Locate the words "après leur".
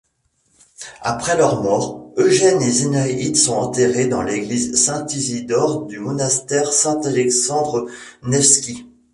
1.03-1.61